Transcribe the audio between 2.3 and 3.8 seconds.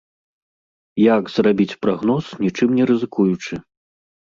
нічым не рызыкуючы?